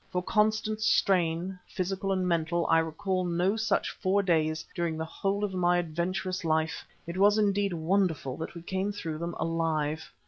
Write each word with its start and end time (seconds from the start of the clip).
For 0.09 0.23
constant 0.23 0.81
strain, 0.81 1.59
physical 1.67 2.11
and 2.11 2.27
mental, 2.27 2.65
I 2.65 2.79
recall 2.79 3.23
no 3.23 3.55
such 3.55 3.91
four 3.91 4.23
days 4.23 4.65
during 4.73 4.97
the 4.97 5.05
whole 5.05 5.43
of 5.43 5.53
my 5.53 5.77
adventurous 5.77 6.43
life. 6.43 6.83
It 7.05 7.17
was 7.19 7.37
indeed 7.37 7.71
wonderful 7.73 8.35
that 8.37 8.55
we 8.55 8.63
came 8.63 8.91
through 8.91 9.19
them 9.19 9.35
alive. 9.37 10.11